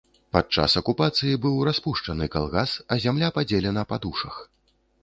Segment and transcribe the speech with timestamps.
[0.35, 4.35] Падчас акупацыі быў распушчаны калгас а зямля падзелена па душах.